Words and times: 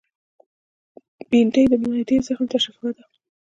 بېنډۍ 1.29 1.63
د 1.71 1.73
معدې 1.83 2.17
زخم 2.27 2.45
ته 2.51 2.57
شفاء 2.63 2.91
ده 2.97 3.03